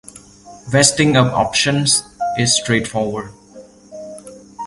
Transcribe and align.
Vesting 0.71 1.15
of 1.15 1.27
options 1.27 2.01
is 2.39 2.55
straightforward. 2.57 3.29